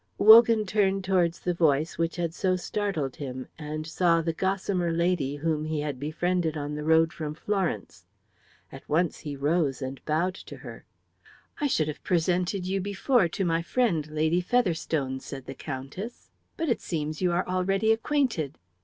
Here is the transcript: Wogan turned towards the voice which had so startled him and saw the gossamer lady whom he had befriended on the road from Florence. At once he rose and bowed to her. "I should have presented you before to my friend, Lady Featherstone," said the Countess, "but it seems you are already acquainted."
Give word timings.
Wogan 0.17 0.65
turned 0.65 1.03
towards 1.03 1.39
the 1.41 1.53
voice 1.53 1.99
which 1.99 2.15
had 2.15 2.33
so 2.33 2.55
startled 2.55 3.17
him 3.17 3.47
and 3.59 3.85
saw 3.85 4.19
the 4.19 4.33
gossamer 4.33 4.91
lady 4.91 5.35
whom 5.35 5.63
he 5.65 5.81
had 5.81 5.99
befriended 5.99 6.57
on 6.57 6.73
the 6.73 6.83
road 6.83 7.13
from 7.13 7.35
Florence. 7.35 8.07
At 8.71 8.89
once 8.89 9.19
he 9.19 9.35
rose 9.35 9.79
and 9.79 10.03
bowed 10.05 10.33
to 10.33 10.57
her. 10.57 10.85
"I 11.59 11.67
should 11.67 11.87
have 11.87 12.03
presented 12.03 12.65
you 12.65 12.81
before 12.81 13.27
to 13.27 13.45
my 13.45 13.61
friend, 13.61 14.07
Lady 14.09 14.41
Featherstone," 14.41 15.19
said 15.19 15.45
the 15.45 15.53
Countess, 15.53 16.31
"but 16.57 16.67
it 16.67 16.81
seems 16.81 17.21
you 17.21 17.31
are 17.31 17.47
already 17.47 17.91
acquainted." 17.91 18.57